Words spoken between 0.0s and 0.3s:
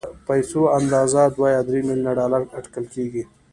د